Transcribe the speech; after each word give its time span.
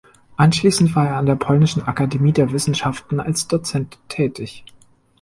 Anschließend 0.35 0.95
war 0.95 1.09
er 1.09 1.17
an 1.17 1.27
der 1.27 1.35
Polnischen 1.35 1.83
Akademie 1.83 2.31
der 2.31 2.51
Wissenschaften 2.53 3.19
als 3.19 3.47
Dozent 3.47 3.99
tätig. 4.09 4.65